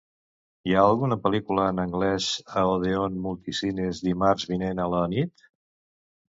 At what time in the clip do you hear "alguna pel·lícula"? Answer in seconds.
0.85-1.65